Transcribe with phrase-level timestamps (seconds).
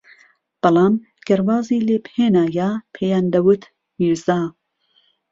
[0.61, 0.93] بەڵام
[1.27, 3.61] گەر وازی لێبھێنایە پێیان دەوت
[3.99, 4.41] میرزا